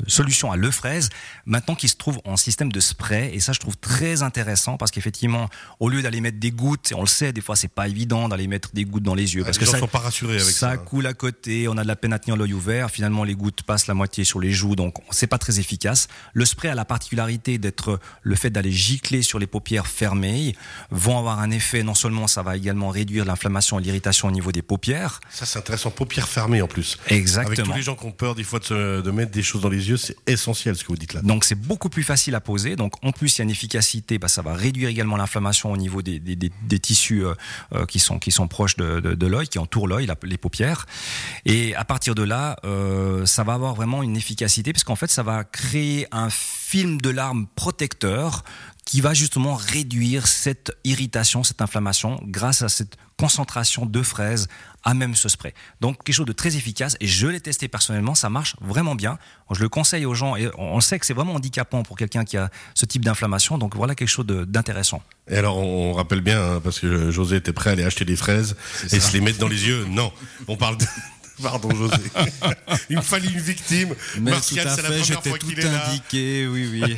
solution 0.07 0.53
à 0.53 0.57
le 0.57 0.71
fraise, 0.71 1.09
maintenant 1.47 1.75
qu'il 1.75 1.89
se 1.89 1.97
trouve 1.97 2.21
en 2.25 2.37
système 2.37 2.71
de 2.71 2.81
spray, 2.81 3.35
et 3.35 3.41
ça 3.41 3.53
je 3.53 3.61
trouve 3.61 3.77
très 3.79 4.23
intéressant 4.23 4.77
parce 4.77 4.91
qu'effectivement, 4.91 5.49
au 5.81 5.89
lieu 5.89 6.03
d'aller 6.03 6.21
mettre 6.21 6.39
des 6.39 6.51
gouttes, 6.51 6.93
et 6.93 6.95
on 6.95 7.01
le 7.01 7.07
sait, 7.07 7.33
des 7.33 7.41
fois 7.41 7.57
c'est 7.57 7.69
pas 7.69 7.89
évident 7.89 8.29
d'aller 8.29 8.49
mettre 8.49 8.73
des 8.75 8.85
gouttes 8.85 9.03
dans 9.03 9.15
les 9.15 9.35
yeux, 9.35 9.45
parce 9.45 9.57
les 9.57 9.61
que 9.61 9.67
gens 9.67 9.73
ça, 9.73 9.79
sont 9.79 9.87
pas 9.87 10.01
rassurés 10.01 10.35
avec 10.35 10.55
ça. 10.55 10.71
ça 10.73 10.77
coule 10.77 11.07
à 11.07 11.15
côté, 11.15 11.67
on 11.69 11.79
a 11.79 11.83
de 11.83 11.89
la 11.89 11.97
peine 11.97 12.13
à 12.13 12.19
tenir 12.19 12.37
l'œil 12.37 12.53
ouvert, 12.53 12.91
finalement 12.91 13.25
les 13.25 13.35
gouttes 13.35 13.63
passent 13.63 13.87
la 13.87 13.95
moitié 13.95 14.25
sur 14.25 14.41
les 14.41 14.53
joues, 14.53 14.77
donc 14.77 14.97
c'est 15.11 15.27
pas 15.27 15.39
très 15.39 15.59
efficace. 15.59 16.09
Le 16.35 16.45
spray 16.45 16.71
a 16.71 16.75
la 16.75 16.85
particularité 16.85 17.57
d'être 17.57 17.99
le 18.23 18.35
fait 18.35 18.51
d'aller 18.51 18.73
gicler 18.73 19.23
sur 19.23 19.39
les 19.39 19.47
paupières 19.47 19.87
fermées, 19.87 20.55
vont 20.91 21.19
avoir 21.19 21.41
un 21.41 21.51
effet, 21.51 21.83
non 21.83 21.95
seulement 21.95 22.27
ça 22.27 22.43
va 22.43 22.57
également 22.59 22.91
réduire 22.91 23.25
l'inflammation 23.25 23.79
et 23.79 23.83
l'irritation 23.83 24.02
au 24.25 24.31
niveau 24.31 24.53
des 24.53 24.63
paupières. 24.63 25.21
Ça, 25.31 25.47
c'est 25.47 25.59
intéressant. 25.59 25.91
Paupières 25.91 26.29
fermées 26.29 26.63
en 26.63 26.67
plus. 26.69 26.99
Avec 27.07 27.19
Exactement. 27.19 27.67
tous 27.69 27.77
les 27.77 27.83
gens 27.83 27.97
qui 27.97 28.05
ont 28.07 28.13
peur 28.13 28.35
des 28.35 28.45
fois 28.45 28.59
de, 28.59 28.65
se- 28.65 29.01
de 29.01 29.11
mettre 29.11 29.31
des 29.33 29.43
choses 29.43 29.63
dans 29.63 29.69
les 29.69 29.89
yeux, 29.89 29.97
c'est 29.97 30.17
essentiel 30.27 30.77
ce 30.77 30.83
que 30.83 30.89
vous 30.89 30.97
dites 30.97 31.13
là. 31.15 31.21
Donc 31.23 31.45
c'est 31.45 31.55
beaucoup 31.55 31.89
plus 31.89 32.03
facile 32.03 32.35
à 32.35 32.41
poser. 32.41 32.77
Donc 32.77 32.95
en 33.05 33.13
plus 33.13 33.37
il 33.37 33.39
y 33.39 33.43
a 33.43 33.45
une 33.45 33.51
efficacité, 33.51 34.19
bah, 34.19 34.29
ça 34.29 34.43
va 34.43 34.55
réduire 34.55 34.89
également 34.89 35.17
l'inflammation 35.17 35.73
au 35.73 35.77
niveau 35.77 36.03
des, 36.03 36.19
des, 36.19 36.37
des- 36.37 36.53
des 36.63 36.79
tissus 36.79 37.25
euh, 37.25 37.35
euh, 37.75 37.87
qui 37.87 37.99
sont 37.99 38.19
qui 38.19 38.31
sont 38.31 38.49
proches 38.49 38.77
de, 38.77 39.01
de, 39.01 39.15
de 39.15 39.27
l'œil, 39.27 39.49
qui 39.49 39.59
entourent 39.59 39.89
l'œil, 39.89 40.09
les 40.25 40.39
paupières. 40.39 40.87
Et 41.47 41.75
à 41.75 41.85
partir 41.85 42.15
de 42.15 42.23
là, 42.23 42.57
euh, 42.65 43.27
ça 43.27 43.43
va 43.45 43.55
avoir 43.55 43.75
vraiment 43.75 44.03
une 44.03 44.17
efficacité 44.17 44.73
parce 44.73 44.85
qu'en 44.85 44.97
fait 44.97 45.11
ça 45.11 45.23
va 45.23 45.45
créer 45.45 46.07
un 46.13 46.29
film 46.31 47.01
de 47.01 47.11
larmes 47.11 47.47
protecteur 47.55 48.45
qui 48.85 49.01
va 49.01 49.15
justement 49.15 49.55
réduire 49.55 50.27
cette 50.27 50.73
irritation, 50.85 51.45
cette 51.45 51.63
inflammation 51.63 52.21
grâce 52.25 52.63
à 52.63 52.69
cette 52.69 52.97
concentration 53.17 53.87
de 53.87 54.03
fraises 54.03 54.49
à 54.83 54.95
même 54.95 55.15
ce 55.15 55.29
spray. 55.29 55.55
Donc 55.81 56.03
quelque 56.03 56.15
chose 56.15 56.27
de 56.27 56.33
très 56.33 56.57
efficace 56.57 56.97
et 57.01 57.07
je 57.07 57.29
l'ai 57.29 57.41
testé 57.41 57.69
personnellement, 57.69 58.15
ça 58.17 58.29
marche 58.29 58.57
vraiment 58.61 58.97
bien. 58.97 59.19
Je 59.51 59.61
le 59.61 59.69
conseille 59.69 60.05
aux 60.05 60.15
gens 60.15 60.35
et 60.35 60.51
on 60.59 60.81
sait 60.81 60.99
que 60.99 61.07
c'est 61.07 61.15
vraiment 61.15 61.35
handicapant 61.35 61.85
pour 61.85 61.97
quelqu'un 61.97 62.25
qui 62.25 62.37
a 62.37 62.51
ce 62.75 62.85
type 62.85 63.05
d'inflammation. 63.05 63.59
Donc 63.59 63.77
voilà 63.77 63.95
quelque 63.95 64.09
chose 64.09 64.27
d'intéressant. 64.27 65.03
Et 65.29 65.37
alors, 65.37 65.57
on 65.59 65.93
rappelle 65.93 66.21
bien, 66.21 66.43
hein, 66.43 66.61
parce 66.63 66.81
que 66.81 67.11
José 67.11 67.37
était 67.37 67.53
prêt 67.53 67.71
à 67.71 67.73
aller 67.75 67.85
acheter 67.85 68.05
des 68.05 68.17
fraises 68.17 68.57
et 68.91 68.99
se 68.99 69.13
les 69.13 69.21
mettre 69.21 69.39
dans 69.39 69.49
les 69.49 69.69
yeux. 69.69 69.87
Non, 69.89 70.13
on 70.49 70.57
parle 70.57 70.79
de... 70.79 70.85
Pardon, 71.43 71.71
José. 71.75 71.97
Il 72.91 72.97
me 72.97 73.03
fallait 73.03 73.29
une 73.29 73.41
victime. 73.41 73.95
Mais 74.21 74.33
Martial, 74.33 74.67
tout 74.67 74.73
à 74.73 74.77
c'est 74.77 74.83
la 74.83 74.89
fait, 74.89 74.99
première 75.01 75.05
j'étais 75.05 75.29
fois 75.31 75.39
tout 75.39 75.47
qu'il 75.47 75.61
est 75.61 75.63
là. 75.63 75.89
indiqué, 75.89 76.47
oui, 76.47 76.69
oui. 76.71 76.97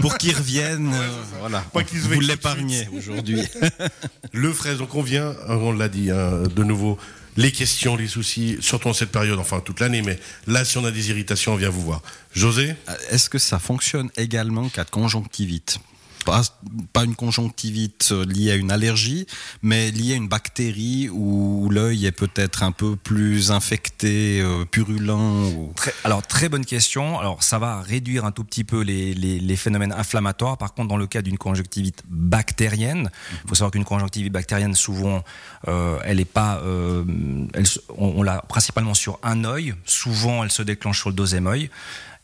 Pour 0.00 0.18
qu'il 0.18 0.34
revienne, 0.34 0.92
euh, 0.92 1.08
voilà. 1.40 1.60
Pas 1.72 1.84
qu'il 1.84 2.00
se 2.00 2.06
Vous 2.08 2.20
l'épargnez 2.20 2.88
aujourd'hui. 2.92 3.42
Le 4.32 4.52
fraise, 4.52 4.78
donc 4.78 4.94
on 4.94 5.02
vient, 5.02 5.34
on 5.48 5.72
l'a 5.72 5.88
dit, 5.88 6.10
hein, 6.10 6.42
de 6.54 6.64
nouveau, 6.64 6.98
les 7.36 7.52
questions, 7.52 7.96
les 7.96 8.08
soucis, 8.08 8.56
surtout 8.60 8.88
en 8.88 8.92
cette 8.92 9.12
période, 9.12 9.38
enfin 9.38 9.60
toute 9.60 9.80
l'année, 9.80 10.02
mais 10.02 10.18
là, 10.46 10.64
si 10.64 10.78
on 10.78 10.84
a 10.84 10.90
des 10.90 11.10
irritations, 11.10 11.52
on 11.52 11.56
vient 11.56 11.68
vous 11.70 11.82
voir. 11.82 12.02
José? 12.34 12.74
Est-ce 13.10 13.28
que 13.30 13.38
ça 13.38 13.58
fonctionne 13.58 14.10
également 14.16 14.62
de 14.62 14.82
conjonctivite? 14.90 15.78
Pas, 16.26 17.04
une 17.04 17.14
conjonctivite 17.14 18.10
liée 18.10 18.50
à 18.50 18.56
une 18.56 18.70
allergie, 18.70 19.26
mais 19.62 19.90
liée 19.90 20.12
à 20.12 20.16
une 20.16 20.28
bactérie 20.28 21.08
où 21.10 21.68
l'œil 21.70 22.04
est 22.04 22.12
peut-être 22.12 22.62
un 22.62 22.72
peu 22.72 22.96
plus 22.96 23.50
infecté, 23.52 24.40
euh, 24.42 24.64
purulent. 24.66 25.72
Très- 25.76 25.94
alors 26.04 26.22
très 26.26 26.48
bonne 26.50 26.66
question. 26.66 27.18
Alors 27.18 27.42
ça 27.42 27.58
va 27.58 27.80
réduire 27.80 28.24
un 28.24 28.32
tout 28.32 28.44
petit 28.44 28.64
peu 28.64 28.80
les, 28.82 29.14
les- 29.14 29.56
phénomènes 29.56 29.92
inflammatoires. 29.92 30.58
Par 30.58 30.74
contre, 30.74 30.88
dans 30.88 30.96
le 30.98 31.06
cas 31.06 31.22
d'une 31.22 31.38
conjonctivite 31.38 32.02
bactérienne, 32.08 33.10
il 33.44 33.48
faut 33.48 33.54
savoir 33.54 33.70
qu'une 33.70 33.84
conjonctivite 33.84 34.32
bactérienne, 34.32 34.74
souvent, 34.74 35.22
euh, 35.68 35.98
elle 36.04 36.20
est 36.20 36.24
pas, 36.26 36.60
euh, 36.64 37.04
on, 37.96 38.06
on 38.18 38.22
l'a 38.22 38.42
principalement 38.48 38.94
sur 38.94 39.18
un 39.22 39.44
œil. 39.44 39.74
Souvent, 39.86 40.44
elle 40.44 40.50
se 40.50 40.62
déclenche 40.62 40.98
sur 41.00 41.08
le 41.10 41.14
deuxième 41.16 41.46
œil. 41.46 41.70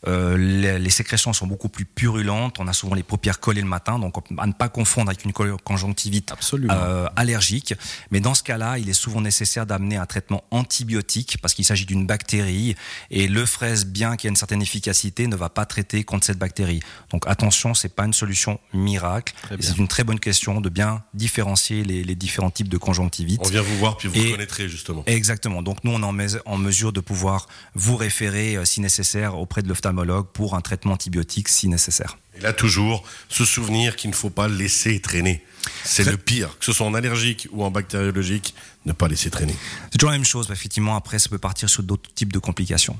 Euh, 0.07 0.37
les, 0.37 0.79
les 0.79 0.89
sécrétions 0.89 1.31
sont 1.33 1.47
beaucoup 1.47 1.69
plus 1.69 1.85
purulentes. 1.85 2.57
On 2.59 2.67
a 2.67 2.73
souvent 2.73 2.95
les 2.95 3.03
paupières 3.03 3.39
collées 3.39 3.61
le 3.61 3.67
matin, 3.67 3.99
donc 3.99 4.15
à 4.37 4.47
ne 4.47 4.51
pas 4.53 4.67
confondre 4.69 5.09
avec 5.09 5.23
une 5.23 5.31
co- 5.33 5.57
conjonctivite 5.63 6.33
euh, 6.69 7.07
allergique. 7.15 7.73
Mais 8.11 8.19
dans 8.19 8.33
ce 8.33 8.43
cas-là, 8.43 8.77
il 8.79 8.89
est 8.89 8.93
souvent 8.93 9.21
nécessaire 9.21 9.65
d'amener 9.65 9.95
un 9.97 10.05
traitement 10.05 10.43
antibiotique 10.51 11.37
parce 11.41 11.53
qu'il 11.53 11.63
s'agit 11.65 11.85
d'une 11.85 12.05
bactérie 12.05 12.75
et 13.11 13.27
le 13.27 13.45
fraise, 13.45 13.85
bien 13.85 14.17
qu'il 14.17 14.27
y 14.27 14.27
ait 14.27 14.31
une 14.31 14.35
certaine 14.35 14.61
efficacité, 14.61 15.27
ne 15.27 15.35
va 15.35 15.47
pas 15.49 15.65
traiter 15.65 16.03
contre 16.03 16.25
cette 16.25 16.37
bactérie. 16.39 16.81
Donc 17.11 17.23
attention, 17.27 17.73
c'est 17.73 17.93
pas 17.95 18.05
une 18.05 18.13
solution 18.13 18.59
miracle. 18.73 19.33
C'est 19.61 19.77
une 19.77 19.87
très 19.87 20.03
bonne 20.03 20.19
question 20.19 20.59
de 20.59 20.69
bien 20.69 21.01
différencier 21.13 21.83
les, 21.85 22.03
les 22.03 22.15
différents 22.15 22.49
types 22.51 22.67
de 22.69 22.77
conjonctivite. 22.77 23.39
On 23.45 23.49
vient 23.49 23.61
vous 23.61 23.77
voir, 23.77 23.95
puis 23.97 24.09
vous 24.09 24.19
Et- 24.19 24.31
connaîtrez 24.31 24.67
justement. 24.67 25.03
Exactement. 25.05 25.61
Donc 25.61 25.83
nous, 25.85 25.91
on 25.93 26.19
est 26.19 26.37
en 26.45 26.57
mesure 26.57 26.91
de 26.91 26.99
pouvoir 26.99 27.47
vous 27.73 27.95
référer, 27.95 28.57
euh, 28.57 28.65
si 28.65 28.81
nécessaire, 28.81 29.37
auprès 29.37 29.61
de 29.61 29.69
l'ophtalmologue 29.69 29.92
pour 30.33 30.55
un 30.55 30.61
traitement 30.61 30.93
antibiotique, 30.93 31.49
si 31.49 31.67
nécessaire. 31.67 32.17
Et 32.37 32.41
là, 32.41 32.53
toujours, 32.53 33.03
se 33.29 33.45
souvenir 33.45 33.95
qu'il 33.95 34.09
ne 34.09 34.15
faut 34.15 34.29
pas 34.29 34.47
laisser 34.47 34.99
traîner. 34.99 35.43
C'est 35.83 36.03
le 36.03 36.17
pire, 36.17 36.57
que 36.59 36.65
ce 36.65 36.73
soit 36.73 36.85
en 36.85 36.93
allergique 36.93 37.47
ou 37.51 37.63
en 37.63 37.71
bactériologique, 37.71 38.53
ne 38.85 38.91
pas 38.91 39.07
laisser 39.07 39.29
traîner. 39.29 39.55
C'est 39.91 39.97
toujours 39.97 40.11
la 40.11 40.17
même 40.17 40.25
chose. 40.25 40.49
Effectivement, 40.51 40.95
après, 40.95 41.19
ça 41.19 41.29
peut 41.29 41.37
partir 41.37 41.69
sur 41.69 41.83
d'autres 41.83 42.13
types 42.13 42.33
de 42.33 42.39
complications. 42.39 42.97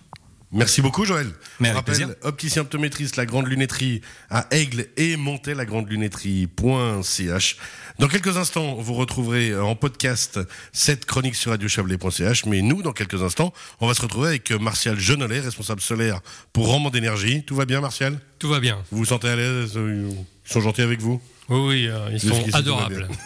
Merci 0.53 0.81
beaucoup, 0.81 1.03
Joël. 1.05 1.27
Mais 1.60 1.69
avec 1.69 1.77
rappelle, 1.77 1.95
plaisir. 1.95 2.15
opticien 2.22 2.62
optométriste, 2.62 3.15
la 3.15 3.25
grande 3.25 3.48
lunetterie 3.48 4.01
à 4.29 4.48
Aigle 4.51 4.88
et 4.98 5.17
Montet, 5.17 5.55
la 5.55 5.65
grande 5.65 5.89
lunetterie.ch. 5.89 7.57
Dans 8.00 8.07
quelques 8.07 8.38
instants, 8.38 8.75
vous 8.75 8.93
retrouverez 8.93 9.55
en 9.60 9.75
podcast 9.75 10.39
cette 10.72 11.05
chronique 11.05 11.36
sur 11.36 11.51
radiochablais.ch. 11.51 12.45
Mais 12.45 12.62
nous, 12.62 12.81
dans 12.81 12.93
quelques 12.93 13.22
instants, 13.22 13.53
on 13.79 13.88
va 13.88 13.93
se 13.93 14.01
retrouver 14.01 14.29
avec 14.29 14.51
Martial 14.51 15.00
Jenolet, 15.00 15.39
responsable 15.39 15.81
solaire 15.81 16.22
pour 16.53 16.67
Rendement 16.67 16.89
d'énergie. 16.89 17.43
Tout 17.43 17.55
va 17.55 17.65
bien, 17.65 17.81
Martial? 17.81 18.19
Tout 18.39 18.50
va 18.50 18.60
bien. 18.60 18.77
Vous 18.91 19.00
vous 19.00 19.05
sentez 19.05 19.29
à 19.29 19.36
l'aise? 19.36 19.74
Ils 19.75 20.15
sont 20.45 20.62
gentils 20.62 20.81
avec 20.81 21.01
vous? 21.01 21.22
Oui, 21.53 21.88
euh, 21.88 22.10
ils 22.12 22.19
sont 22.19 22.53
adorables. 22.53 23.07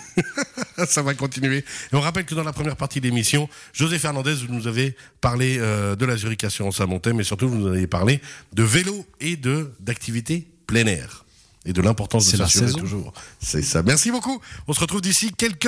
Ça 0.88 1.02
va 1.02 1.14
continuer. 1.14 1.58
Et 1.58 1.96
on 1.96 2.02
rappelle 2.02 2.26
que 2.26 2.36
dans 2.36 2.44
la 2.44 2.54
première 2.54 2.76
partie 2.76 3.00
de 3.00 3.06
l'émission, 3.06 3.50
José 3.74 4.00
Fernandez, 4.00 4.36
vous 4.36 4.54
nous 4.54 4.68
avez 4.68 4.96
parlé 5.22 5.58
euh, 5.60 5.96
de 5.96 6.06
la 6.06 6.18
Zurich 6.18 6.44
Assurance 6.44 6.82
à 6.82 6.86
Montaix, 6.86 7.14
mais 7.14 7.24
surtout 7.24 7.50
vous 7.50 7.58
nous 7.58 7.68
avez 7.68 7.88
parlé 7.88 8.22
de 8.54 8.64
vélo 8.64 9.06
et 9.20 9.36
de 9.36 9.72
d'activités 9.80 10.48
plein 10.66 10.86
air. 10.86 11.24
Et 11.66 11.74
de 11.74 11.82
l'importance 11.82 12.32
de 12.32 12.38
s'assurer 12.38 12.72
toujours. 12.72 13.12
C'est 13.42 13.62
ça. 13.62 13.84
Merci 13.84 14.10
beaucoup. 14.10 14.40
On 14.68 14.74
se 14.74 14.80
retrouve 14.80 15.02
d'ici 15.02 15.34
quelques 15.34 15.66